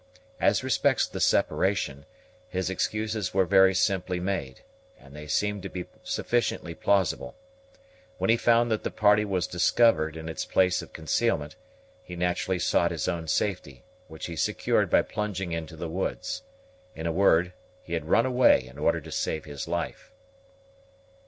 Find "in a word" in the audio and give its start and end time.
16.95-17.53